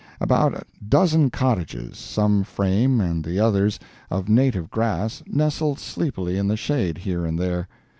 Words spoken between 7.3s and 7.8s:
there.